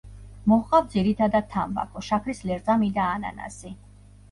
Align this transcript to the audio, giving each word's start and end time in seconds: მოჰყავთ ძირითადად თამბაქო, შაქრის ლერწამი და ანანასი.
მოჰყავთ 0.53 0.89
ძირითადად 0.93 1.51
თამბაქო, 1.57 2.03
შაქრის 2.09 2.43
ლერწამი 2.51 2.91
და 2.99 3.09
ანანასი. 3.13 3.77